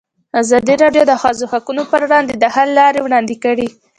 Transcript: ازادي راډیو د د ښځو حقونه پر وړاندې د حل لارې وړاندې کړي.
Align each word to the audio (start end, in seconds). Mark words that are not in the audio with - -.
ازادي 0.41 0.75
راډیو 0.83 1.03
د 1.07 1.07
د 1.11 1.13
ښځو 1.21 1.45
حقونه 1.51 1.83
پر 1.91 2.01
وړاندې 2.07 2.33
د 2.37 2.45
حل 2.55 2.69
لارې 2.79 2.99
وړاندې 3.03 3.35
کړي. 3.43 3.67